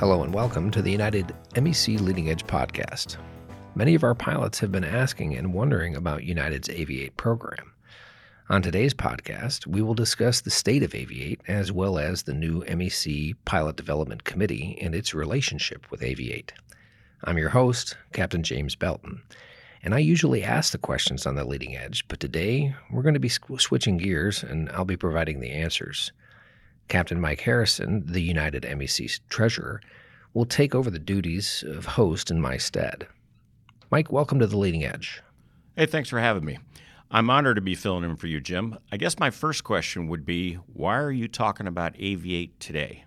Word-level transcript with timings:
Hello 0.00 0.22
and 0.22 0.32
welcome 0.32 0.70
to 0.70 0.80
the 0.80 0.90
United 0.90 1.34
MEC 1.56 2.00
Leading 2.00 2.30
Edge 2.30 2.46
podcast. 2.46 3.18
Many 3.74 3.94
of 3.94 4.02
our 4.02 4.14
pilots 4.14 4.58
have 4.58 4.72
been 4.72 4.82
asking 4.82 5.36
and 5.36 5.52
wondering 5.52 5.94
about 5.94 6.24
United's 6.24 6.68
Aviate 6.68 7.14
program. 7.18 7.74
On 8.48 8.62
today's 8.62 8.94
podcast, 8.94 9.66
we 9.66 9.82
will 9.82 9.92
discuss 9.92 10.40
the 10.40 10.50
state 10.50 10.82
of 10.82 10.92
Aviate 10.92 11.40
as 11.48 11.70
well 11.70 11.98
as 11.98 12.22
the 12.22 12.32
new 12.32 12.64
MEC 12.64 13.34
Pilot 13.44 13.76
Development 13.76 14.24
Committee 14.24 14.78
and 14.80 14.94
its 14.94 15.12
relationship 15.12 15.90
with 15.90 16.00
Aviate. 16.00 16.52
I'm 17.24 17.36
your 17.36 17.50
host, 17.50 17.98
Captain 18.14 18.42
James 18.42 18.74
Belton, 18.76 19.20
and 19.82 19.94
I 19.94 19.98
usually 19.98 20.42
ask 20.42 20.72
the 20.72 20.78
questions 20.78 21.26
on 21.26 21.34
the 21.34 21.44
leading 21.44 21.76
edge, 21.76 22.08
but 22.08 22.20
today 22.20 22.74
we're 22.90 23.02
going 23.02 23.12
to 23.12 23.20
be 23.20 23.28
switching 23.28 23.98
gears 23.98 24.42
and 24.42 24.70
I'll 24.70 24.86
be 24.86 24.96
providing 24.96 25.40
the 25.40 25.50
answers. 25.50 26.10
Captain 26.90 27.20
Mike 27.20 27.40
Harrison, 27.42 28.02
the 28.04 28.20
United 28.20 28.64
MEC 28.64 29.20
treasurer, 29.28 29.80
will 30.32 30.44
take 30.44 30.74
over 30.74 30.90
the 30.90 30.98
duties 30.98 31.64
of 31.66 31.84
host 31.84 32.30
in 32.30 32.40
my 32.40 32.56
stead. 32.56 33.06
Mike, 33.90 34.12
welcome 34.12 34.38
to 34.38 34.46
the 34.46 34.56
leading 34.56 34.84
edge. 34.84 35.22
Hey, 35.76 35.86
thanks 35.86 36.08
for 36.08 36.20
having 36.20 36.44
me. 36.44 36.58
I'm 37.10 37.28
honored 37.28 37.56
to 37.56 37.62
be 37.62 37.74
filling 37.74 38.04
in 38.04 38.16
for 38.16 38.28
you, 38.28 38.40
Jim. 38.40 38.78
I 38.92 38.96
guess 38.96 39.18
my 39.18 39.30
first 39.30 39.64
question 39.64 40.06
would 40.06 40.24
be 40.24 40.54
why 40.72 40.96
are 40.98 41.10
you 41.10 41.26
talking 41.26 41.66
about 41.66 41.94
Aviate 41.94 42.52
today? 42.60 43.04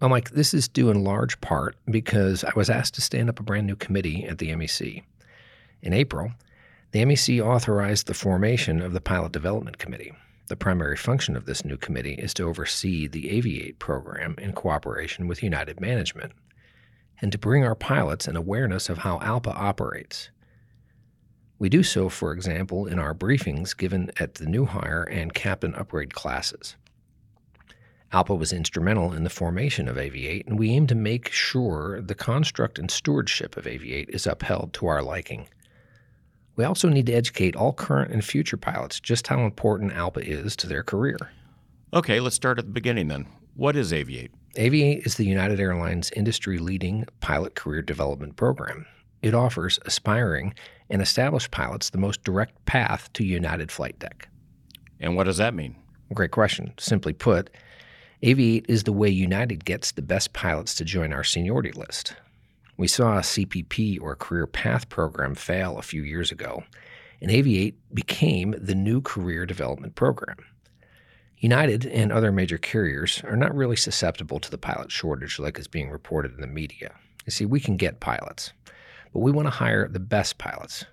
Well, 0.00 0.10
Mike, 0.10 0.30
this 0.30 0.54
is 0.54 0.68
due 0.68 0.90
in 0.90 1.02
large 1.02 1.40
part 1.40 1.76
because 1.90 2.44
I 2.44 2.52
was 2.54 2.70
asked 2.70 2.94
to 2.94 3.00
stand 3.00 3.28
up 3.28 3.40
a 3.40 3.44
brand 3.44 3.66
new 3.66 3.76
committee 3.76 4.24
at 4.24 4.38
the 4.38 4.50
MEC. 4.50 5.02
In 5.80 5.92
April, 5.92 6.32
the 6.92 7.04
MEC 7.04 7.44
authorized 7.44 8.06
the 8.06 8.14
formation 8.14 8.80
of 8.80 8.92
the 8.92 9.00
Pilot 9.00 9.32
Development 9.32 9.78
Committee. 9.78 10.12
The 10.46 10.56
primary 10.56 10.96
function 10.96 11.34
of 11.36 11.46
this 11.46 11.64
new 11.64 11.76
committee 11.76 12.14
is 12.14 12.34
to 12.34 12.48
oversee 12.48 13.08
the 13.08 13.24
Aviate 13.30 13.78
program 13.78 14.36
in 14.38 14.52
cooperation 14.52 15.26
with 15.26 15.42
United 15.42 15.80
Management 15.80 16.32
and 17.22 17.32
to 17.32 17.38
bring 17.38 17.64
our 17.64 17.76
pilots 17.76 18.26
an 18.26 18.36
awareness 18.36 18.90
of 18.90 18.98
how 18.98 19.18
ALPA 19.20 19.54
operates. 19.54 20.28
We 21.58 21.68
do 21.68 21.84
so, 21.84 22.08
for 22.08 22.32
example, 22.32 22.86
in 22.86 22.98
our 22.98 23.14
briefings 23.14 23.76
given 23.76 24.10
at 24.18 24.34
the 24.34 24.46
new 24.46 24.64
hire 24.66 25.04
and 25.04 25.32
captain 25.32 25.74
upgrade 25.76 26.12
classes. 26.12 26.74
ALPA 28.12 28.36
was 28.36 28.52
instrumental 28.52 29.12
in 29.12 29.22
the 29.22 29.30
formation 29.30 29.86
of 29.88 29.96
Aviate, 29.96 30.46
and 30.46 30.58
we 30.58 30.70
aim 30.70 30.86
to 30.88 30.96
make 30.96 31.30
sure 31.30 32.02
the 32.02 32.16
construct 32.16 32.78
and 32.78 32.90
stewardship 32.90 33.56
of 33.56 33.64
Aviate 33.64 34.10
is 34.10 34.26
upheld 34.26 34.72
to 34.74 34.86
our 34.86 35.02
liking. 35.02 35.48
We 36.56 36.64
also 36.64 36.88
need 36.88 37.06
to 37.06 37.14
educate 37.14 37.56
all 37.56 37.72
current 37.72 38.10
and 38.10 38.22
future 38.22 38.58
pilots 38.58 39.00
just 39.00 39.28
how 39.28 39.44
important 39.44 39.92
ALPA 39.92 40.26
is 40.26 40.56
to 40.56 40.66
their 40.66 40.82
career. 40.82 41.16
Okay, 41.94 42.20
let's 42.20 42.36
start 42.36 42.58
at 42.58 42.66
the 42.66 42.72
beginning 42.72 43.08
then. 43.08 43.26
What 43.54 43.76
is 43.76 43.92
Aviate? 43.92 44.32
Aviate 44.56 45.06
is 45.06 45.14
the 45.14 45.24
United 45.24 45.58
Airlines 45.60 46.10
industry 46.10 46.58
leading 46.58 47.06
pilot 47.20 47.54
career 47.54 47.80
development 47.80 48.36
program. 48.36 48.84
It 49.22 49.32
offers 49.32 49.78
aspiring 49.86 50.52
and 50.90 51.00
established 51.00 51.50
pilots 51.50 51.88
the 51.88 51.98
most 51.98 52.22
direct 52.22 52.62
path 52.66 53.10
to 53.14 53.24
United 53.24 53.72
flight 53.72 53.98
deck. 53.98 54.28
And 55.00 55.16
what 55.16 55.24
does 55.24 55.38
that 55.38 55.54
mean? 55.54 55.74
Great 56.12 56.32
question. 56.32 56.74
Simply 56.78 57.14
put, 57.14 57.48
Aviate 58.22 58.66
is 58.68 58.84
the 58.84 58.92
way 58.92 59.08
United 59.08 59.64
gets 59.64 59.92
the 59.92 60.02
best 60.02 60.34
pilots 60.34 60.74
to 60.74 60.84
join 60.84 61.14
our 61.14 61.24
seniority 61.24 61.72
list. 61.72 62.14
We 62.76 62.88
saw 62.88 63.16
a 63.16 63.22
CPP 63.22 64.02
or 64.02 64.16
career 64.16 64.46
path 64.46 64.90
program 64.90 65.34
fail 65.34 65.78
a 65.78 65.82
few 65.82 66.02
years 66.02 66.30
ago, 66.30 66.62
and 67.22 67.30
Aviate 67.30 67.74
became 67.94 68.54
the 68.58 68.74
new 68.74 69.00
career 69.00 69.46
development 69.46 69.94
program. 69.94 70.36
United 71.42 71.84
and 71.86 72.12
other 72.12 72.30
major 72.30 72.56
carriers 72.56 73.20
are 73.24 73.36
not 73.36 73.52
really 73.52 73.74
susceptible 73.74 74.38
to 74.38 74.48
the 74.48 74.56
pilot 74.56 74.92
shortage 74.92 75.40
like 75.40 75.58
is 75.58 75.66
being 75.66 75.90
reported 75.90 76.32
in 76.32 76.40
the 76.40 76.46
media. 76.46 76.94
You 77.26 77.32
see, 77.32 77.44
we 77.44 77.58
can 77.58 77.76
get 77.76 77.98
pilots, 77.98 78.52
but 79.12 79.18
we 79.18 79.32
want 79.32 79.46
to 79.46 79.50
hire 79.50 79.88
the 79.88 79.98
best 79.98 80.38
pilots. 80.38 80.84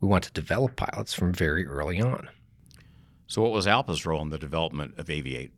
We 0.00 0.08
want 0.08 0.24
to 0.24 0.32
develop 0.32 0.76
pilots 0.76 1.12
from 1.12 1.34
very 1.34 1.66
early 1.66 2.00
on. 2.00 2.30
So, 3.26 3.42
what 3.42 3.52
was 3.52 3.66
ALPA's 3.66 4.06
role 4.06 4.22
in 4.22 4.30
the 4.30 4.38
development 4.38 4.94
of 4.96 5.08
Aviate? 5.08 5.50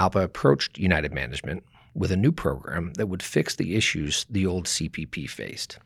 ALPA 0.00 0.22
approached 0.24 0.78
United 0.78 1.12
Management 1.12 1.62
with 1.92 2.10
a 2.10 2.16
new 2.16 2.32
program 2.32 2.94
that 2.94 3.08
would 3.08 3.22
fix 3.22 3.56
the 3.56 3.76
issues 3.76 4.24
the 4.30 4.46
old 4.46 4.64
CPP 4.64 5.28
faced. 5.28 5.78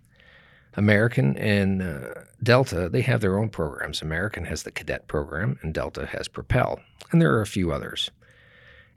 American 0.77 1.37
and 1.39 1.83
uh, 1.83 2.09
Delta, 2.43 2.89
they 2.89 3.01
have 3.01 3.21
their 3.21 3.39
own 3.39 3.49
programs. 3.49 4.03
American 4.03 4.45
has 4.45 4.63
the 4.63 4.71
cadet 4.71 5.09
program, 5.09 5.59
and 5.63 5.73
Delta 5.73 6.07
has 6.07 6.29
Propel, 6.29 6.81
and 7.11 7.21
there 7.21 7.35
are 7.35 7.41
a 7.41 7.47
few 7.47 7.73
others. 7.73 8.11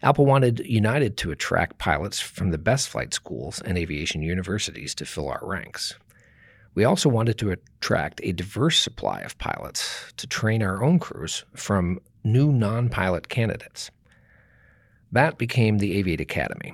ALPA 0.04 0.26
wanted 0.26 0.60
United 0.60 1.18
to 1.18 1.32
attract 1.32 1.78
pilots 1.78 2.20
from 2.20 2.52
the 2.52 2.58
best 2.58 2.88
flight 2.88 3.14
schools 3.14 3.62
and 3.62 3.78
aviation 3.78 4.22
universities 4.22 4.96
to 4.96 5.06
fill 5.06 5.30
our 5.30 5.42
ranks. 5.44 5.96
We 6.74 6.86
also 6.86 7.10
wanted 7.10 7.38
to 7.40 7.52
attract 7.52 8.22
a 8.24 8.32
diverse 8.32 8.80
supply 8.80 9.22
of 9.22 9.38
pilots 9.38 10.14
to 10.18 10.28
train 10.28 10.64
our 10.64 10.84
own 10.84 11.00
crews 11.00 11.44
from 11.54 12.00
new 12.24 12.52
non 12.52 12.90
pilot 12.90 13.28
candidates. 13.28 13.92
That 15.12 15.38
became 15.38 15.80
the 15.80 16.02
Aviate 16.02 16.22
Academy, 16.22 16.74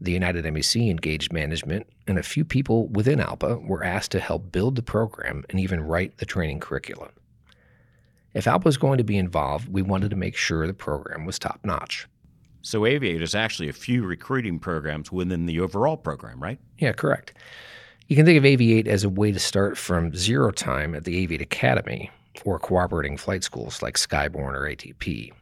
the 0.00 0.12
United 0.12 0.44
MEC 0.44 0.90
engaged 0.90 1.32
management, 1.32 1.86
and 2.06 2.18
a 2.18 2.22
few 2.22 2.44
people 2.44 2.88
within 2.88 3.18
ALPA 3.18 3.66
were 3.66 3.84
asked 3.84 4.10
to 4.12 4.20
help 4.20 4.52
build 4.52 4.76
the 4.76 4.82
program 4.82 5.44
and 5.48 5.60
even 5.60 5.80
write 5.80 6.18
the 6.18 6.26
training 6.26 6.60
curriculum. 6.60 7.10
If 8.34 8.46
ALPA 8.46 8.64
was 8.64 8.76
going 8.76 8.98
to 8.98 9.04
be 9.04 9.16
involved, 9.16 9.68
we 9.68 9.82
wanted 9.82 10.10
to 10.10 10.16
make 10.16 10.36
sure 10.36 10.66
the 10.66 10.74
program 10.74 11.24
was 11.24 11.38
top 11.38 11.60
notch. 11.64 12.06
So, 12.62 12.80
Aviate 12.80 13.20
is 13.20 13.34
actually 13.34 13.68
a 13.68 13.74
few 13.74 14.04
recruiting 14.04 14.58
programs 14.58 15.12
within 15.12 15.46
the 15.46 15.60
overall 15.60 15.98
program, 15.98 16.42
right? 16.42 16.58
Yeah, 16.78 16.92
correct. 16.92 17.34
You 18.08 18.16
can 18.16 18.24
think 18.24 18.38
of 18.38 18.44
Aviate 18.44 18.86
as 18.86 19.04
a 19.04 19.08
way 19.08 19.32
to 19.32 19.38
start 19.38 19.78
from 19.78 20.14
zero 20.14 20.50
time 20.50 20.94
at 20.94 21.04
the 21.04 21.26
Aviate 21.26 21.42
Academy 21.42 22.10
or 22.44 22.58
cooperating 22.58 23.16
flight 23.16 23.44
schools 23.44 23.82
like 23.82 23.96
Skyborne 23.96 24.54
or 24.54 24.68
ATP 24.68 25.32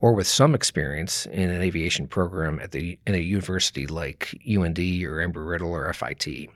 or 0.00 0.12
with 0.12 0.26
some 0.26 0.54
experience 0.54 1.26
in 1.26 1.50
an 1.50 1.62
aviation 1.62 2.06
program 2.06 2.60
at 2.60 2.72
the 2.72 2.98
in 3.06 3.14
a 3.14 3.18
university 3.18 3.86
like 3.86 4.34
UND 4.46 4.78
or 4.78 5.18
Embry-Riddle 5.26 5.72
or 5.72 5.92
FIT. 5.92 6.48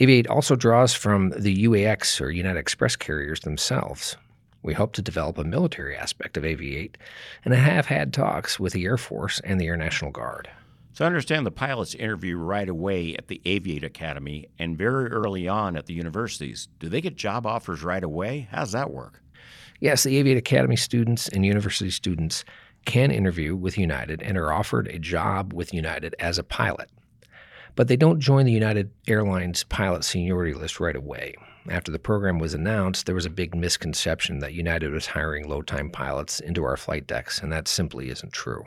Aviate 0.00 0.28
also 0.28 0.56
draws 0.56 0.92
from 0.92 1.30
the 1.30 1.64
UAX 1.64 2.20
or 2.20 2.30
United 2.30 2.58
Express 2.58 2.96
carriers 2.96 3.40
themselves. 3.40 4.16
We 4.62 4.74
hope 4.74 4.92
to 4.94 5.02
develop 5.02 5.38
a 5.38 5.44
military 5.44 5.96
aspect 5.96 6.36
of 6.36 6.42
Aviate 6.42 6.96
and 7.44 7.54
I 7.54 7.58
have 7.58 7.86
had 7.86 8.12
talks 8.12 8.58
with 8.58 8.72
the 8.72 8.84
Air 8.84 8.98
Force 8.98 9.40
and 9.44 9.60
the 9.60 9.66
Air 9.66 9.76
National 9.76 10.10
Guard. 10.10 10.50
So 10.92 11.04
I 11.04 11.08
understand 11.08 11.44
the 11.44 11.50
pilots 11.50 11.94
interview 11.94 12.38
right 12.38 12.68
away 12.68 13.14
at 13.16 13.28
the 13.28 13.40
Aviate 13.44 13.84
Academy 13.84 14.48
and 14.58 14.78
very 14.78 15.10
early 15.10 15.46
on 15.46 15.76
at 15.76 15.84
the 15.84 15.92
universities. 15.92 16.68
Do 16.78 16.88
they 16.88 17.02
get 17.02 17.16
job 17.16 17.46
offers 17.46 17.82
right 17.82 18.02
away? 18.02 18.48
How 18.50 18.60
does 18.60 18.72
that 18.72 18.90
work? 18.90 19.20
Yes, 19.80 20.04
the 20.04 20.22
Aviate 20.22 20.38
Academy 20.38 20.76
students 20.76 21.28
and 21.28 21.44
university 21.44 21.90
students 21.90 22.44
can 22.86 23.10
interview 23.10 23.54
with 23.54 23.76
United 23.76 24.22
and 24.22 24.38
are 24.38 24.52
offered 24.52 24.88
a 24.88 24.98
job 24.98 25.52
with 25.52 25.74
United 25.74 26.14
as 26.18 26.38
a 26.38 26.44
pilot. 26.44 26.88
But 27.74 27.88
they 27.88 27.96
don't 27.96 28.20
join 28.20 28.46
the 28.46 28.52
United 28.52 28.90
Airlines 29.06 29.64
pilot 29.64 30.04
seniority 30.04 30.54
list 30.54 30.80
right 30.80 30.96
away. 30.96 31.34
After 31.68 31.90
the 31.90 31.98
program 31.98 32.38
was 32.38 32.54
announced, 32.54 33.06
there 33.06 33.14
was 33.14 33.26
a 33.26 33.30
big 33.30 33.54
misconception 33.54 34.38
that 34.38 34.54
United 34.54 34.92
was 34.92 35.06
hiring 35.06 35.48
low 35.48 35.62
time 35.62 35.90
pilots 35.90 36.40
into 36.40 36.64
our 36.64 36.76
flight 36.76 37.06
decks, 37.06 37.42
and 37.42 37.52
that 37.52 37.68
simply 37.68 38.08
isn't 38.08 38.32
true. 38.32 38.64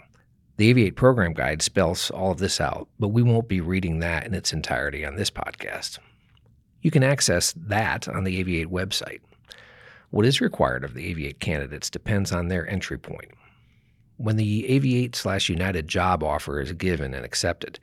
The 0.58 0.74
Aviate 0.74 0.98
program 0.98 1.34
guide 1.34 1.62
spells 1.62 2.12
all 2.12 2.32
of 2.32 2.40
this 2.40 2.60
out, 2.60 2.90
but 3.00 3.08
we 3.08 3.24
won't 3.24 3.48
be 3.48 3.62
reading 3.62 4.00
that 4.00 4.26
in 4.26 4.34
its 4.34 4.52
entirety 4.52 5.06
on 5.06 5.16
this 5.16 5.32
podcast. 5.32 5.98
You 6.82 6.92
can 6.92 7.04
access 7.04 7.54
that 7.54 8.10
on 8.10 8.26
the 8.26 8.44
Aviate 8.44 8.68
website. 8.68 9.22
What 10.12 10.26
is 10.26 10.42
required 10.42 10.84
of 10.84 10.96
the 10.96 11.14
Aviate 11.14 11.40
candidates 11.40 11.90
depends 11.90 12.32
on 12.32 12.48
their 12.48 12.68
entry 12.68 12.98
point. 12.98 13.30
When 14.18 14.38
the 14.38 14.64
Aviate 14.64 15.16
slash 15.16 15.50
United 15.50 15.88
job 15.88 16.24
offer 16.24 16.60
is 16.60 16.72
given 16.74 17.14
and 17.14 17.24
accepted, 17.24 17.80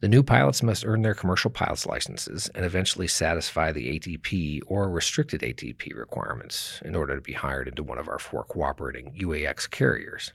the 0.00 0.08
new 0.08 0.22
pilots 0.22 0.62
must 0.62 0.86
earn 0.86 1.02
their 1.02 1.14
commercial 1.14 1.50
pilot's 1.50 1.84
licenses 1.84 2.48
and 2.54 2.64
eventually 2.64 3.08
satisfy 3.08 3.72
the 3.72 3.98
ATP 3.98 4.60
or 4.66 4.88
restricted 4.88 5.40
ATP 5.40 5.96
requirements 5.96 6.80
in 6.84 6.94
order 6.94 7.16
to 7.16 7.20
be 7.20 7.32
hired 7.32 7.66
into 7.66 7.82
one 7.82 7.98
of 7.98 8.08
our 8.08 8.20
four 8.20 8.44
cooperating 8.44 9.12
UAX 9.18 9.68
carriers, 9.68 10.32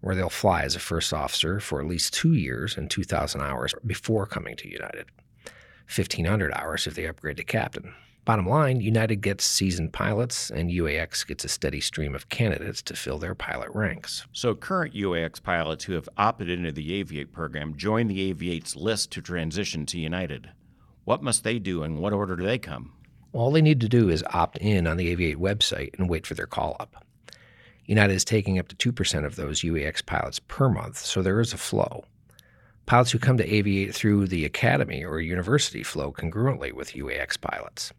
where 0.00 0.16
they'll 0.16 0.28
fly 0.28 0.62
as 0.62 0.74
a 0.74 0.80
first 0.80 1.12
officer 1.12 1.60
for 1.60 1.80
at 1.80 1.86
least 1.86 2.12
two 2.12 2.32
years 2.32 2.76
and 2.76 2.90
2,000 2.90 3.40
hours 3.42 3.74
before 3.86 4.26
coming 4.26 4.56
to 4.56 4.68
United, 4.68 5.06
1,500 5.94 6.52
hours 6.52 6.88
if 6.88 6.94
they 6.94 7.06
upgrade 7.06 7.36
to 7.36 7.44
captain. 7.44 7.94
Bottom 8.26 8.48
line, 8.48 8.80
United 8.80 9.20
gets 9.20 9.44
seasoned 9.44 9.92
pilots, 9.92 10.50
and 10.50 10.68
UAX 10.68 11.24
gets 11.24 11.44
a 11.44 11.48
steady 11.48 11.80
stream 11.80 12.12
of 12.12 12.28
candidates 12.28 12.82
to 12.82 12.96
fill 12.96 13.18
their 13.18 13.36
pilot 13.36 13.70
ranks. 13.72 14.26
So, 14.32 14.52
current 14.52 14.94
UAX 14.94 15.40
pilots 15.40 15.84
who 15.84 15.92
have 15.92 16.08
opted 16.18 16.50
into 16.50 16.72
the 16.72 17.04
Aviate 17.04 17.30
program 17.30 17.76
join 17.76 18.08
the 18.08 18.34
Aviate's 18.34 18.74
list 18.74 19.12
to 19.12 19.22
transition 19.22 19.86
to 19.86 20.00
United. 20.00 20.50
What 21.04 21.22
must 21.22 21.44
they 21.44 21.60
do, 21.60 21.84
and 21.84 22.00
what 22.00 22.12
order 22.12 22.34
do 22.34 22.44
they 22.44 22.58
come? 22.58 22.94
All 23.32 23.52
they 23.52 23.62
need 23.62 23.80
to 23.82 23.88
do 23.88 24.08
is 24.08 24.24
opt 24.32 24.58
in 24.58 24.88
on 24.88 24.96
the 24.96 25.14
Aviate 25.14 25.36
website 25.36 25.96
and 25.96 26.10
wait 26.10 26.26
for 26.26 26.34
their 26.34 26.48
call 26.48 26.74
up. 26.80 27.04
United 27.84 28.14
is 28.14 28.24
taking 28.24 28.58
up 28.58 28.66
to 28.66 28.92
2% 28.92 29.24
of 29.24 29.36
those 29.36 29.60
UAX 29.60 30.04
pilots 30.04 30.40
per 30.40 30.68
month, 30.68 30.98
so 30.98 31.22
there 31.22 31.40
is 31.40 31.52
a 31.52 31.58
flow. 31.58 32.04
Pilots 32.86 33.12
who 33.12 33.20
come 33.20 33.36
to 33.36 33.48
aviate 33.48 33.94
through 33.94 34.26
the 34.26 34.44
academy 34.44 35.04
or 35.04 35.20
university 35.20 35.84
flow 35.84 36.10
congruently 36.10 36.72
with 36.72 36.94
UAX 36.94 37.40
pilots. 37.40 37.92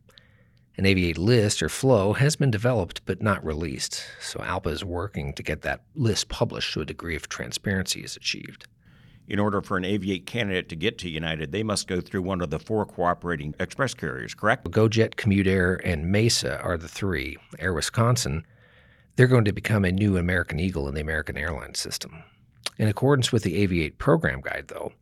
An 0.80 0.86
Aviate 0.86 1.18
list 1.18 1.64
or 1.64 1.70
flow 1.70 2.14
has 2.14 2.36
been 2.36 2.52
developed 2.52 3.02
but 3.08 3.20
not 3.20 3.44
released, 3.44 4.04
so 4.22 4.40
ALPA 4.42 4.68
is 4.68 4.86
working 4.86 5.34
to 5.34 5.42
get 5.42 5.64
that 5.64 5.82
list 5.96 6.30
published 6.30 6.72
so 6.72 6.82
a 6.82 6.86
degree 6.86 7.16
of 7.16 7.28
transparency 7.28 8.02
is 8.02 8.16
achieved. 8.16 8.68
In 9.28 9.40
order 9.40 9.60
for 9.64 9.78
an 9.78 9.84
Aviate 9.84 10.28
candidate 10.28 10.70
to 10.70 10.76
get 10.76 11.00
to 11.00 11.10
United, 11.10 11.52
they 11.52 11.64
must 11.64 11.88
go 11.88 12.00
through 12.00 12.22
one 12.22 12.42
of 12.42 12.52
the 12.52 12.60
four 12.60 12.86
cooperating 12.86 13.56
express 13.60 13.96
carriers, 13.96 14.36
correct? 14.36 14.70
GoJet, 14.70 15.16
CommutAir, 15.16 15.82
and 15.84 16.12
Mesa 16.12 16.62
are 16.62 16.78
the 16.78 16.88
three. 16.88 17.38
Air 17.58 17.74
Wisconsin, 17.74 18.46
they're 19.16 19.26
going 19.26 19.46
to 19.46 19.52
become 19.52 19.84
a 19.84 19.92
new 19.92 20.16
American 20.16 20.60
Eagle 20.60 20.88
in 20.88 20.94
the 20.94 21.02
American 21.02 21.38
Airlines 21.38 21.80
system. 21.80 22.24
In 22.78 22.88
accordance 22.88 23.32
with 23.32 23.42
the 23.42 23.68
Aviate 23.68 23.98
program 23.98 24.42
guide, 24.42 24.66
though, 24.68 24.94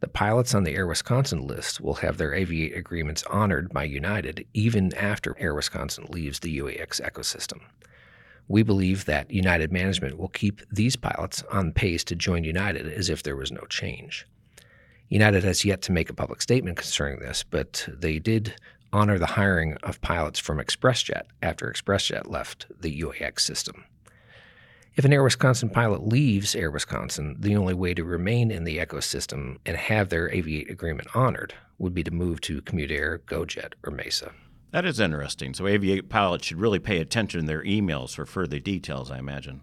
the 0.00 0.08
pilots 0.08 0.54
on 0.54 0.64
the 0.64 0.74
Air 0.74 0.86
Wisconsin 0.86 1.46
list 1.46 1.80
will 1.80 1.94
have 1.94 2.18
their 2.18 2.32
Aviate 2.32 2.76
agreements 2.76 3.22
honored 3.24 3.72
by 3.72 3.84
United 3.84 4.46
even 4.52 4.94
after 4.94 5.36
Air 5.38 5.54
Wisconsin 5.54 6.06
leaves 6.10 6.40
the 6.40 6.58
UAX 6.58 7.00
ecosystem. 7.00 7.60
We 8.48 8.62
believe 8.62 9.06
that 9.06 9.30
United 9.30 9.72
management 9.72 10.18
will 10.18 10.28
keep 10.28 10.60
these 10.70 10.96
pilots 10.96 11.42
on 11.50 11.72
pace 11.72 12.04
to 12.04 12.14
join 12.14 12.44
United 12.44 12.86
as 12.86 13.08
if 13.08 13.22
there 13.22 13.36
was 13.36 13.50
no 13.50 13.62
change. 13.68 14.26
United 15.08 15.44
has 15.44 15.64
yet 15.64 15.82
to 15.82 15.92
make 15.92 16.10
a 16.10 16.14
public 16.14 16.42
statement 16.42 16.76
concerning 16.76 17.20
this, 17.20 17.42
but 17.42 17.88
they 17.88 18.18
did 18.18 18.54
honor 18.92 19.18
the 19.18 19.26
hiring 19.26 19.76
of 19.82 20.00
pilots 20.00 20.38
from 20.38 20.58
ExpressJet 20.58 21.22
after 21.42 21.70
ExpressJet 21.70 22.30
left 22.30 22.66
the 22.80 23.00
UAX 23.00 23.40
system. 23.40 23.84
If 24.96 25.04
an 25.04 25.12
Air 25.12 25.22
Wisconsin 25.22 25.68
pilot 25.68 26.08
leaves 26.08 26.54
Air 26.54 26.70
Wisconsin, 26.70 27.36
the 27.38 27.54
only 27.54 27.74
way 27.74 27.92
to 27.92 28.02
remain 28.02 28.50
in 28.50 28.64
the 28.64 28.78
ecosystem 28.78 29.58
and 29.66 29.76
have 29.76 30.08
their 30.08 30.30
Aviate 30.30 30.70
agreement 30.70 31.08
honored 31.14 31.52
would 31.76 31.92
be 31.92 32.02
to 32.02 32.10
move 32.10 32.40
to 32.40 32.62
CommutAir, 32.62 33.18
GoJet, 33.18 33.74
or 33.84 33.90
Mesa. 33.90 34.32
That 34.70 34.86
is 34.86 34.98
interesting. 34.98 35.52
So, 35.52 35.64
Aviate 35.64 36.08
pilots 36.08 36.46
should 36.46 36.58
really 36.58 36.78
pay 36.78 36.98
attention 36.98 37.40
in 37.40 37.46
their 37.46 37.62
emails 37.62 38.14
for 38.14 38.24
further 38.24 38.58
details, 38.58 39.10
I 39.10 39.18
imagine. 39.18 39.60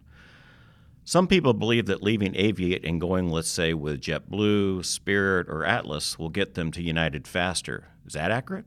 Some 1.04 1.26
people 1.26 1.56
believe 1.56 1.88
that 1.88 2.04
leaving 2.04 2.34
Aviate 2.34 2.88
and 2.88 3.02
going, 3.02 3.30
let's 3.30 3.50
say, 3.50 3.74
with 3.74 4.02
JetBlue, 4.02 4.86
Spirit, 4.86 5.48
or 5.50 5.66
Atlas 5.66 6.20
will 6.20 6.30
get 6.30 6.54
them 6.54 6.72
to 6.74 6.84
United 6.84 7.28
faster. 7.28 7.88
Is 8.06 8.14
that 8.14 8.30
accurate? 8.30 8.66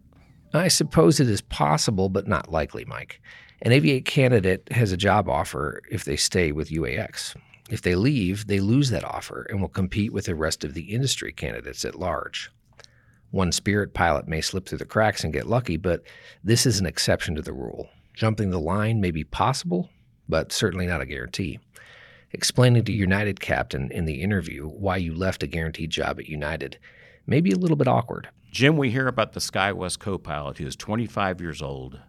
I 0.52 0.66
suppose 0.66 1.20
it 1.20 1.30
is 1.30 1.42
possible, 1.42 2.08
but 2.08 2.26
not 2.26 2.50
likely, 2.50 2.84
Mike. 2.84 3.20
An 3.62 3.72
Aviate 3.72 4.04
candidate 4.04 4.70
has 4.70 4.92
a 4.92 4.98
job 4.98 5.30
offer 5.30 5.80
if 5.90 6.04
they 6.04 6.16
stay 6.16 6.52
with 6.52 6.68
UAX. 6.68 7.34
If 7.70 7.80
they 7.80 7.94
leave, 7.94 8.46
they 8.46 8.60
lose 8.60 8.90
that 8.90 9.04
offer 9.04 9.46
and 9.48 9.60
will 9.60 9.68
compete 9.68 10.12
with 10.12 10.26
the 10.26 10.34
rest 10.34 10.62
of 10.62 10.74
the 10.74 10.94
industry 10.94 11.32
candidates 11.32 11.84
at 11.84 11.98
large. 11.98 12.50
One 13.30 13.52
Spirit 13.52 13.94
pilot 13.94 14.28
may 14.28 14.42
slip 14.42 14.68
through 14.68 14.78
the 14.78 14.84
cracks 14.84 15.24
and 15.24 15.32
get 15.32 15.46
lucky, 15.46 15.78
but 15.78 16.02
this 16.44 16.66
is 16.66 16.78
an 16.78 16.86
exception 16.86 17.34
to 17.34 17.42
the 17.42 17.54
rule. 17.54 17.88
Jumping 18.14 18.50
the 18.50 18.60
line 18.60 19.00
may 19.00 19.10
be 19.10 19.24
possible, 19.24 19.88
but 20.28 20.52
certainly 20.52 20.86
not 20.86 21.00
a 21.00 21.06
guarantee. 21.06 21.58
Explaining 22.32 22.84
to 22.84 22.92
United 22.92 23.40
captain 23.40 23.90
in 23.90 24.04
the 24.04 24.20
interview 24.20 24.68
why 24.68 24.98
you 24.98 25.14
left 25.14 25.42
a 25.42 25.46
guaranteed 25.46 25.90
job 25.90 26.20
at 26.20 26.28
United 26.28 26.78
may 27.26 27.40
be 27.40 27.52
a 27.52 27.58
little 27.58 27.76
bit 27.76 27.88
awkward. 27.88 28.28
Jim, 28.50 28.76
we 28.76 28.90
hear 28.90 29.08
about 29.08 29.32
the 29.32 29.40
SkyWest 29.40 29.98
co 29.98 30.18
pilot 30.18 30.58
who 30.58 30.66
is 30.66 30.76
25 30.76 31.40
years 31.40 31.62
old 31.62 32.00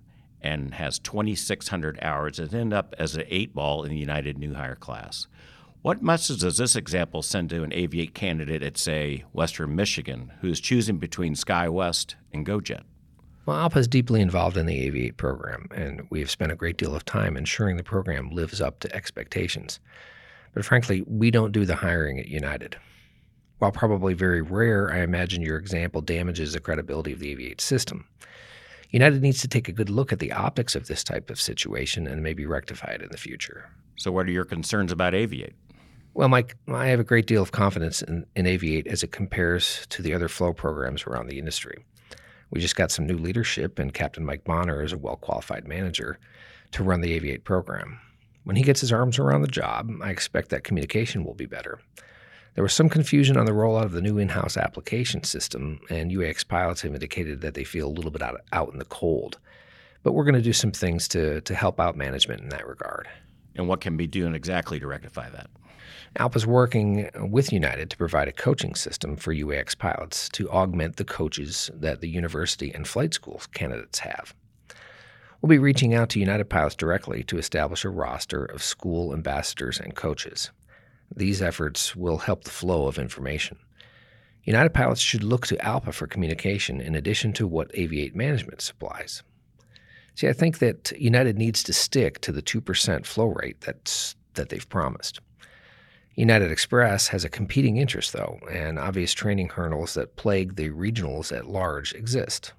and 0.42 0.75
has 0.75 1.00
2,600 1.00 2.00
hours 2.01 2.39
and 2.39 2.54
end 2.54 2.74
up 2.74 2.94
as 2.98 3.16
an 3.16 3.24
eight 3.28 3.54
ball 3.54 3.84
in 3.84 3.89
the 3.89 3.98
United 3.98 4.38
New 4.38 4.54
Hire 4.54 4.75
class. 4.75 5.28
What 5.81 6.04
message 6.04 6.42
does 6.42 6.57
this 6.57 6.75
example 6.75 7.22
send 7.22 7.50
to 7.51 7.63
an 7.63 7.72
Aviate 7.72 8.13
candidate 8.13 8.63
at, 8.63 8.78
say, 8.78 9.24
Western 9.31 9.75
Michigan, 9.75 10.34
who 10.42 10.50
is 10.50 10.60
choosing 10.60 10.98
between 10.98 11.34
SkyWest 11.34 12.16
and 12.34 12.45
GoJet? 12.45 12.81
Well, 13.45 13.57
ALPA 13.57 13.78
is 13.78 13.88
deeply 13.88 14.19
involved 14.19 14.57
in 14.57 14.66
the 14.66 14.89
Aviate 14.92 15.16
program, 15.16 15.69
and 15.74 16.06
we 16.10 16.19
have 16.19 16.30
spent 16.30 16.51
a 16.51 16.56
great 16.56 16.78
deal 16.78 16.94
of 16.94 17.06
time 17.06 17.38
ensuring 17.38 17.78
the 17.78 17.83
program 17.83 18.30
lives 18.31 18.60
up 18.60 18.81
to 18.81 18.94
expectations. 18.94 19.80
But 20.54 20.66
frankly, 20.66 21.04
we 21.07 21.31
don't 21.31 21.54
do 21.54 21.63
the 21.63 21.75
hiring 21.75 22.19
at 22.19 22.28
United. 22.28 22.75
While 23.60 23.72
probably 23.72 24.13
very 24.13 24.42
rare, 24.42 24.92
I 24.92 25.00
imagine 25.00 25.42
your 25.42 25.57
example 25.57 26.01
damages 26.01 26.54
the 26.54 26.60
credibility 26.60 27.13
of 27.13 27.19
the 27.19 27.33
Aviate 27.33 27.62
system. 27.62 28.06
United 28.89 29.22
needs 29.22 29.42
to 29.42 29.48
take 29.48 29.68
a 29.68 29.74
good 29.74 29.89
look 29.89 30.13
at 30.13 30.19
the 30.19 30.31
optics 30.31 30.75
of 30.75 30.88
this 30.88 31.04
type 31.04 31.30
of 31.30 31.42
situation 31.42 32.07
and 32.07 32.24
maybe 32.24 32.45
rectify 32.45 32.92
it 32.92 33.01
in 33.01 33.10
the 33.12 33.18
future. 33.18 33.69
So, 33.98 34.12
what 34.12 34.28
are 34.28 34.31
your 34.31 34.45
concerns 34.45 34.92
about 34.92 35.13
Aviate? 35.13 35.54
Well, 36.13 36.30
Mike, 36.30 36.56
I 36.68 36.88
have 36.88 37.00
a 37.00 37.04
great 37.04 37.28
deal 37.28 37.44
of 37.44 37.51
confidence 37.51 38.01
in, 38.01 38.25
in 38.36 38.45
Aviate 38.45 38.88
as 38.88 39.04
it 39.04 39.12
compares 39.12 39.86
to 39.89 40.01
the 40.01 40.13
other 40.13 40.28
flow 40.28 40.54
programs 40.54 41.06
around 41.06 41.28
the 41.28 41.38
industry. 41.38 41.86
We 42.50 42.62
just 42.62 42.75
got 42.75 42.92
some 42.92 43.06
new 43.06 43.18
leadership, 43.18 43.78
and 43.78 43.94
Captain 43.94 44.25
Mike 44.25 44.44
Bonner 44.44 44.81
is 44.81 44.94
a 44.94 44.98
well 44.98 45.18
qualified 45.18 45.68
manager 45.68 46.18
to 46.72 46.83
run 46.83 47.01
the 47.01 47.19
Aviate 47.19 47.44
program. 47.44 48.00
When 48.45 48.56
he 48.56 48.63
gets 48.63 48.81
his 48.81 48.94
arms 48.94 49.19
around 49.19 49.42
the 49.42 49.48
job, 49.48 49.92
I 50.01 50.10
expect 50.10 50.50
that 50.50 50.63
communication 50.63 51.25
will 51.25 51.33
be 51.33 51.45
better. 51.45 51.80
There 52.57 52.63
was 52.63 52.74
some 52.74 52.89
confusion 52.89 53.38
on 53.38 53.45
the 53.45 53.51
rollout 53.51 53.83
of 53.83 53.92
the 53.92 54.01
new 54.01 54.18
in 54.18 54.30
house 54.30 54.57
application 54.57 55.21
system, 55.21 55.80
and 55.92 56.09
UAX 56.12 56.48
pilots 56.48 56.81
have 56.81 56.92
indicated 56.95 57.42
that 57.42 57.54
they 57.54 57.63
feel 57.63 57.86
a 57.86 57.94
little 57.94 58.09
bit 58.09 58.24
out, 58.24 58.42
out 58.51 58.74
in 58.74 58.80
the 58.80 58.86
cold. 58.86 59.38
But 60.01 60.13
we're 60.13 60.24
going 60.24 60.33
to 60.33 60.42
do 60.42 60.54
some 60.54 60.71
things 60.71 61.07
to, 61.09 61.39
to 61.42 61.54
help 61.54 61.80
out 61.80 61.95
management 61.95 62.42
in 62.42 62.50
that 62.50 62.68
regard. 62.68 63.07
And 63.54 63.68
what 63.68 63.80
can 63.80 63.95
be 63.95 64.07
done 64.07 64.33
exactly 64.33 64.80
to 64.80 64.88
rectify 64.88 65.30
that? 65.30 65.51
ALPA 66.15 66.36
is 66.36 66.48
working 66.48 67.12
with 67.30 67.54
United 67.54 67.92
to 67.92 67.98
provide 67.98 68.27
a 68.27 68.31
coaching 68.31 68.74
system 68.74 69.18
for 69.18 69.36
UAX 69.36 69.77
pilots 69.77 70.27
to 70.30 70.50
augment 70.50 70.95
the 70.95 71.06
coaches 71.06 71.69
that 71.75 72.01
the 72.01 72.09
university 72.09 72.74
and 72.74 72.88
flight 72.88 73.13
school 73.13 73.39
candidates 73.54 74.00
have. 74.00 74.33
We'll 75.44 75.50
be 75.50 75.59
reaching 75.59 75.94
out 75.94 76.09
to 76.09 76.19
United 76.19 76.50
pilots 76.50 76.74
directly 76.74 77.21
to 77.25 77.38
establish 77.38 77.86
a 77.86 77.89
roster 77.89 78.44
of 78.45 78.63
school 78.63 79.13
ambassadors 79.13 79.80
and 79.80 79.94
coaches. 79.94 80.50
These 81.15 81.42
efforts 81.42 81.95
will 81.95 82.18
help 82.18 82.44
the 82.44 82.50
flow 82.50 82.88
of 82.88 82.98
information. 82.98 83.57
United 84.44 84.74
pilots 84.74 85.01
should 85.01 85.24
look 85.24 85.45
to 85.48 85.57
ALPA 85.57 85.94
for 85.94 86.07
communication 86.07 86.80
in 86.80 86.95
addition 86.95 87.33
to 87.33 87.45
what 87.45 87.71
Aviate 87.74 88.15
Management 88.15 88.62
supplies. 88.62 89.24
See, 90.15 90.27
I 90.27 90.33
think 90.33 90.59
that 90.59 90.94
United 90.98 91.38
needs 91.38 91.62
to 91.63 91.74
stick 91.74 92.21
to 92.21 92.31
the 92.31 92.42
2% 92.42 93.06
flow 93.06 93.27
rate 93.27 93.62
that's, 93.62 94.15
that 94.33 94.50
they've 94.50 94.68
promised. 94.69 95.19
United 96.16 96.49
Express 96.49 97.09
has 97.09 97.23
a 97.23 97.30
competing 97.30 97.78
interest, 97.78 98.14
though, 98.14 98.40
and 98.52 98.80
obvious 98.80 99.14
training 99.14 99.49
hurdles 99.49 99.94
that 99.94 100.16
plague 100.16 100.56
the 100.56 100.71
regionals 100.71 101.35
at 101.35 101.47
large 101.47 101.94
exist. 101.94 102.54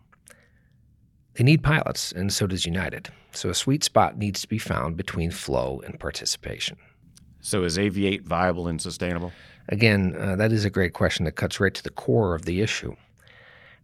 They 1.35 1.45
need 1.45 1.64
pilots, 1.64 2.12
and 2.12 2.33
so 2.33 2.47
does 2.47 2.67
United, 2.67 3.09
so 3.33 3.49
a 3.49 3.55
sweet 3.55 3.83
spot 3.83 4.17
needs 4.17 4.43
to 4.43 4.49
be 4.49 4.59
found 4.59 4.97
between 4.97 5.31
flow 5.31 5.81
and 5.85 5.99
participation. 5.99 6.76
So, 7.40 7.64
is 7.64 7.78
Aviate 7.78 8.23
viable 8.23 8.68
and 8.68 8.80
sustainable? 8.80 9.33
Again, 9.68 10.16
uh, 10.18 10.37
that 10.37 10.52
is 10.52 10.64
a 10.64 10.71
great 10.71 10.92
question 10.92 11.25
that 11.25 11.33
cuts 11.37 11.61
right 11.61 11.75
to 11.75 11.83
the 11.83 11.90
core 11.90 12.35
of 12.35 12.45
the 12.45 12.61
issue. 12.61 12.97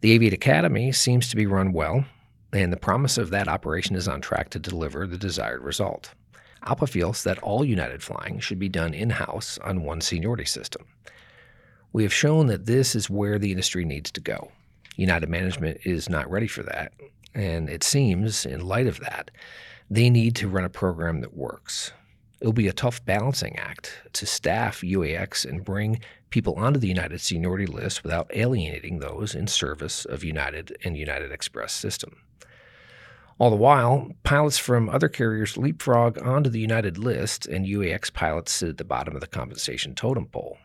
The 0.01 0.19
Aviate 0.19 0.33
Academy 0.33 0.93
seems 0.93 1.29
to 1.29 1.37
be 1.37 1.47
run 1.47 1.73
well, 1.73 2.05
and 2.53 2.73
the 2.73 2.79
promise 2.79 3.19
of 3.19 3.31
that 3.31 3.49
operation 3.49 3.97
is 3.97 4.09
on 4.09 4.21
track 4.21 4.51
to 4.51 4.59
deliver 4.59 5.07
the 5.07 5.19
desired 5.19 5.63
result. 5.63 6.13
ALPA 6.67 6.89
feels 6.89 7.25
that 7.25 7.39
all 7.41 7.65
United 7.65 8.03
flying 8.03 8.41
should 8.41 8.59
be 8.59 8.69
done 8.69 8.95
in 8.95 9.11
house 9.11 9.59
on 9.59 9.83
one 9.83 10.01
seniority 10.01 10.47
system. 10.47 10.87
We 11.93 12.03
have 12.03 12.13
shown 12.13 12.47
that 12.47 12.67
this 12.67 12.95
is 12.95 13.11
where 13.11 13.39
the 13.39 13.51
industry 13.51 13.85
needs 13.85 14.11
to 14.13 14.21
go. 14.21 14.51
United 14.97 15.29
management 15.29 15.79
is 15.85 16.09
not 16.09 16.31
ready 16.31 16.47
for 16.47 16.63
that, 16.63 16.93
and 17.35 17.69
it 17.69 17.85
seems, 17.85 18.47
in 18.47 18.67
light 18.67 18.87
of 18.87 19.01
that, 19.01 19.31
they 19.91 20.09
need 20.09 20.35
to 20.37 20.49
run 20.49 20.65
a 20.65 20.71
program 20.71 21.21
that 21.21 21.37
works. 21.37 21.93
It'll 22.45 22.53
be 22.53 22.69
a 22.69 22.75
tough 22.75 23.03
balancing 23.07 23.59
act 23.59 24.03
to 24.13 24.27
staff 24.27 24.83
UAX 24.83 25.49
and 25.49 25.65
bring 25.65 26.01
people 26.29 26.57
onto 26.57 26.79
the 26.79 26.89
United 26.89 27.23
seniority 27.23 27.65
list 27.65 28.03
without 28.03 28.31
alienating 28.35 28.99
those 28.99 29.35
in 29.35 29.47
service 29.47 30.05
of 30.05 30.23
United 30.23 30.77
and 30.85 30.95
United 30.95 31.33
Express 31.33 31.73
system. 31.73 32.19
All 33.39 33.49
the 33.49 33.57
while, 33.57 34.11
pilots 34.25 34.59
from 34.59 34.91
other 34.91 35.09
carriers 35.09 35.57
leapfrog 35.57 36.23
onto 36.23 36.51
the 36.51 36.61
United 36.61 36.99
list, 36.99 37.47
and 37.47 37.65
UAX 37.65 38.13
pilots 38.13 38.53
sit 38.53 38.69
at 38.69 38.77
the 38.77 38.85
bottom 38.85 39.15
of 39.15 39.23
the 39.23 39.27
compensation 39.27 39.95
totem 39.95 40.27
pole. 40.27 40.59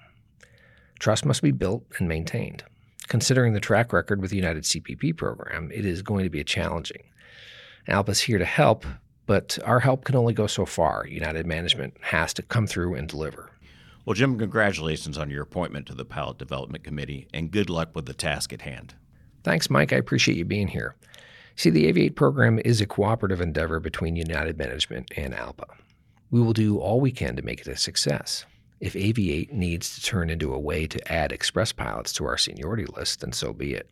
Trust 1.00 1.24
must 1.24 1.42
be 1.42 1.52
built 1.52 1.86
and 1.98 2.10
maintained. 2.10 2.66
Considering 3.08 3.54
the 3.54 3.62
track 3.62 3.94
record 3.94 4.20
with 4.22 4.32
the 4.32 4.36
United 4.36 4.64
CPP 4.64 5.16
program, 5.16 5.72
it 5.72 5.86
is 5.86 6.02
going 6.02 6.26
to 6.26 6.30
be 6.30 6.44
challenging. 6.44 7.04
ALPA 7.88 8.10
is 8.10 8.20
here 8.20 8.38
to 8.38 8.44
help, 8.44 8.86
but 9.30 9.60
our 9.64 9.80
help 9.80 10.06
can 10.06 10.16
only 10.16 10.34
go 10.34 10.48
so 10.48 10.66
far. 10.66 11.06
United 11.06 11.46
management 11.46 11.96
has 12.02 12.34
to 12.34 12.42
come 12.42 12.66
through 12.66 12.96
and 12.96 13.08
deliver. 13.08 13.52
Well, 14.04 14.16
Jim, 14.16 14.40
congratulations 14.40 15.20
on 15.20 15.30
your 15.30 15.44
appointment 15.44 15.86
to 15.86 15.94
the 15.94 16.04
Pilot 16.04 16.40
Development 16.40 16.84
Committee, 16.84 17.28
and 17.32 17.52
good 17.52 17.70
luck 17.70 17.90
with 17.94 18.08
the 18.08 18.16
task 18.16 18.52
at 18.54 18.64
hand. 18.64 18.96
Thanks, 19.44 19.70
Mike. 19.70 19.94
I 19.94 19.98
appreciate 19.98 20.36
you 20.36 20.46
being 20.46 20.68
here. 20.68 20.96
See, 21.56 21.70
the 21.70 21.94
Aviate 21.94 22.16
program 22.16 22.60
is 22.66 22.82
a 22.82 22.88
cooperative 22.88 23.40
endeavor 23.40 23.80
between 23.80 24.16
United 24.16 24.58
Management 24.58 25.12
and 25.16 25.32
ALPA. 25.36 25.76
We 26.32 26.42
will 26.42 26.54
do 26.54 26.80
all 26.80 27.00
we 27.00 27.12
can 27.12 27.36
to 27.36 27.44
make 27.44 27.62
it 27.62 27.68
a 27.68 27.78
success. 27.78 28.48
If 28.80 28.94
Aviate 28.94 29.52
needs 29.52 29.94
to 29.94 30.02
turn 30.02 30.32
into 30.32 30.56
a 30.56 30.60
way 30.60 30.88
to 30.88 31.14
add 31.14 31.32
express 31.32 31.72
pilots 31.72 32.14
to 32.14 32.26
our 32.26 32.40
seniority 32.40 32.88
list, 32.98 33.22
then 33.22 33.34
so 33.34 33.54
be 33.54 33.76
it. 33.76 33.92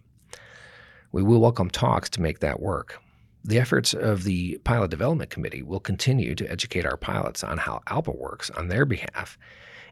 We 1.12 1.22
will 1.22 1.42
welcome 1.42 1.70
talks 1.70 2.10
to 2.10 2.24
make 2.24 2.40
that 2.40 2.60
work. 2.60 3.00
The 3.48 3.60
efforts 3.60 3.94
of 3.94 4.26
the 4.26 4.58
Pilot 4.66 4.92
Development 4.92 5.30
Committee 5.30 5.64
will 5.64 5.80
continue 5.80 6.36
to 6.36 6.52
educate 6.52 6.86
our 6.86 6.98
pilots 6.98 7.46
on 7.46 7.58
how 7.58 7.80
ALPA 7.88 8.14
works 8.14 8.50
on 8.50 8.68
their 8.68 8.84
behalf 8.86 9.40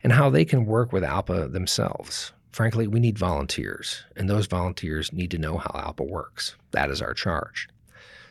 and 0.04 0.12
how 0.12 0.30
they 0.30 0.44
can 0.44 0.66
work 0.66 0.92
with 0.92 1.04
ALPA 1.04 1.54
themselves. 1.54 2.34
Frankly, 2.52 2.86
we 2.86 3.00
need 3.00 3.18
volunteers, 3.18 4.04
and 4.18 4.30
those 4.30 4.48
volunteers 4.48 5.14
need 5.14 5.32
to 5.32 5.38
know 5.38 5.58
how 5.58 5.70
ALPA 5.70 6.06
works. 6.06 6.58
That 6.72 6.92
is 6.92 7.02
our 7.02 7.14
charge. 7.14 7.70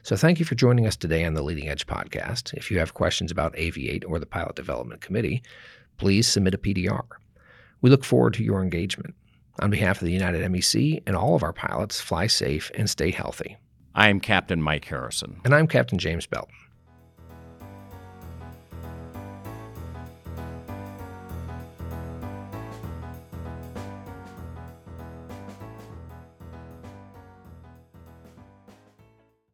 So, 0.03 0.15
thank 0.15 0.41
you 0.41 0.45
for 0.45 0.57
joining 0.57 0.87
us 0.87 0.95
today 0.95 1.25
on 1.25 1.33
the 1.33 1.43
Leading 1.43 1.71
Edge 1.71 1.87
podcast. 1.87 2.53
If 2.53 2.71
you 2.71 2.79
have 2.79 2.93
questions 2.93 3.31
about 3.31 3.57
Aviate 3.57 4.05
or 4.07 4.19
the 4.19 4.27
Pilot 4.27 4.57
Development 4.57 5.01
Committee, 5.01 5.43
please 5.97 6.27
submit 6.27 6.53
a 6.53 6.59
PDR. 6.59 7.07
We 7.81 7.89
look 7.89 8.05
forward 8.05 8.35
to 8.35 8.45
your 8.45 8.63
engagement. 8.63 9.15
On 9.61 9.71
behalf 9.71 10.03
of 10.03 10.05
the 10.05 10.13
United 10.13 10.45
MEC 10.53 11.03
and 11.07 11.17
all 11.17 11.35
of 11.35 11.43
our 11.43 11.55
pilots, 11.55 11.99
fly 11.99 12.27
safe 12.27 12.71
and 12.75 12.91
stay 12.91 13.11
healthy. 13.11 13.57
I 13.97 14.09
am 14.09 14.19
Captain 14.19 14.61
Mike 14.61 14.87
Harrison. 14.87 15.41
And 15.45 15.55
I'm 15.55 15.69
Captain 15.69 15.99
James 15.99 16.27
Belton. 16.27 16.55